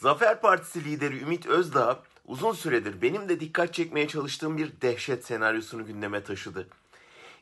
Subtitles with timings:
[0.00, 5.86] Zafer Partisi lideri Ümit Özdağ uzun süredir benim de dikkat çekmeye çalıştığım bir dehşet senaryosunu
[5.86, 6.68] gündeme taşıdı.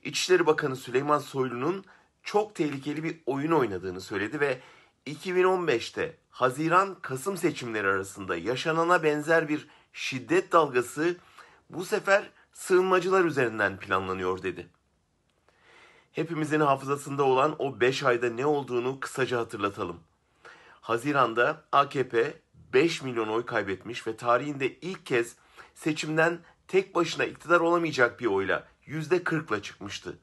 [0.04, 1.84] İçişleri Bakanı Süleyman Soylu'nun
[2.22, 4.58] çok tehlikeli bir oyun oynadığını söyledi ve
[5.06, 11.16] 2015'te Haziran-Kasım seçimleri arasında yaşanana benzer bir şiddet dalgası
[11.70, 14.66] bu sefer sığınmacılar üzerinden planlanıyor dedi.
[16.12, 20.00] Hepimizin hafızasında olan o 5 ayda ne olduğunu kısaca hatırlatalım.
[20.80, 22.34] Haziran'da AKP
[22.72, 25.36] 5 milyon oy kaybetmiş ve tarihinde ilk kez
[25.74, 30.18] seçimden tek başına iktidar olamayacak bir oyla %40'la çıkmıştı.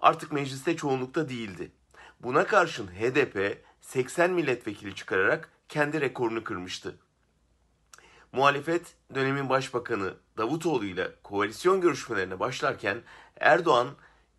[0.00, 1.72] Artık mecliste çoğunlukta değildi.
[2.20, 6.98] Buna karşın HDP 80 milletvekili çıkararak kendi rekorunu kırmıştı.
[8.32, 13.02] Muhalefet dönemin başbakanı Davutoğlu ile koalisyon görüşmelerine başlarken
[13.40, 13.88] Erdoğan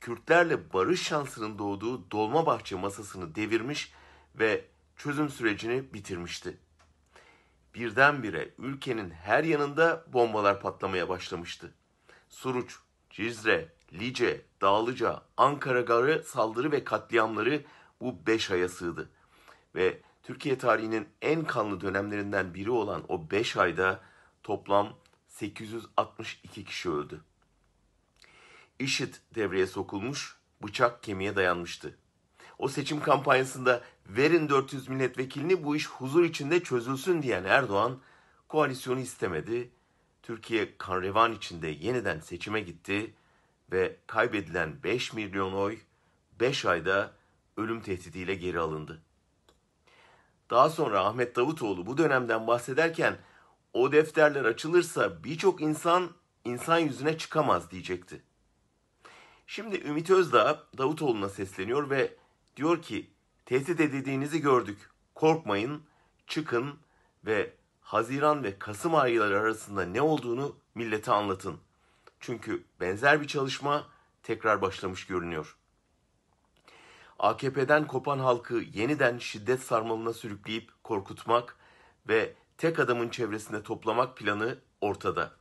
[0.02, 3.94] Kürtlerle barış şansının doğduğu Dolmabahçe masasını devirmiş
[4.36, 4.66] ve
[4.98, 6.58] çözüm sürecini bitirmişti.
[7.76, 11.74] Birdenbire ülkenin her yanında bombalar patlamaya başlamıştı.
[12.30, 17.64] Suruç, Cizre, Lice, Dağlıca, Ankara Garı saldırı ve katliamları
[18.02, 19.10] bu beş aya sığdı.
[19.76, 24.00] Ve Türkiye tarihinin en kanlı dönemlerinden biri olan o beş ayda
[24.44, 24.94] toplam
[25.28, 27.22] 862 kişi öldü.
[28.80, 31.98] IŞİD devreye sokulmuş, bıçak kemiğe dayanmıştı.
[32.58, 38.00] O seçim kampanyasında verin 400 milletvekilini bu iş huzur içinde çözülsün diyen Erdoğan
[38.48, 39.72] koalisyonu istemedi.
[40.24, 43.14] Türkiye kanrevan içinde yeniden seçime gitti
[43.72, 45.80] ve kaybedilen 5 milyon oy
[46.40, 47.14] 5 ayda
[47.58, 49.02] ölüm tehdidiyle geri alındı.
[50.50, 53.18] Daha sonra Ahmet Davutoğlu bu dönemden bahsederken
[53.74, 56.10] o defterler açılırsa birçok insan
[56.46, 58.22] insan yüzüne çıkamaz diyecekti.
[59.48, 62.16] Şimdi Ümit Özdağ Davutoğlu'na sesleniyor ve
[62.56, 63.10] diyor ki
[63.46, 64.90] tehdit edildiğinizi gördük.
[65.16, 65.84] Korkmayın,
[66.28, 66.80] çıkın
[67.26, 71.58] ve Haziran ve Kasım ayları arasında ne olduğunu millete anlatın.
[72.20, 73.88] Çünkü benzer bir çalışma
[74.24, 75.58] tekrar başlamış görünüyor.
[77.20, 81.58] AKP'den kopan halkı yeniden şiddet sarmalına sürükleyip korkutmak
[82.08, 85.32] ve tek adamın çevresinde toplamak planı ortada.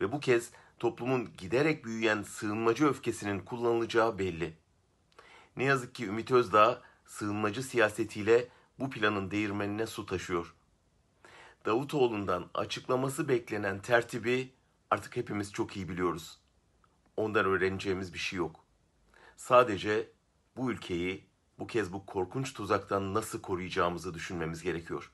[0.00, 4.56] Ve bu kez toplumun giderek büyüyen sığınmacı öfkesinin kullanılacağı belli.
[5.58, 8.48] Ne yazık ki Ümit Özdağ sığınmacı siyasetiyle
[8.78, 10.54] bu planın değirmenine su taşıyor.
[11.66, 14.52] Davutoğlu'ndan açıklaması beklenen tertibi
[14.90, 16.38] artık hepimiz çok iyi biliyoruz.
[17.16, 18.64] Ondan öğreneceğimiz bir şey yok.
[19.36, 20.08] Sadece
[20.56, 21.26] bu ülkeyi
[21.58, 25.12] bu kez bu korkunç tuzaktan nasıl koruyacağımızı düşünmemiz gerekiyor.